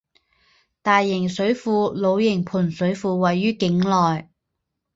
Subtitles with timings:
[0.81, 4.27] 大型水库老营盘水库位于境内。